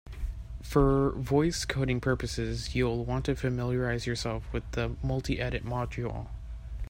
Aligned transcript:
For 0.63 1.11
voice 1.11 1.63
coding 1.63 2.01
purposes, 2.01 2.73
you'll 2.73 3.05
want 3.05 3.25
to 3.25 3.35
familiarize 3.35 4.07
yourself 4.07 4.51
with 4.51 4.63
the 4.71 4.89
multiedit 5.05 5.61
module. 5.61 6.27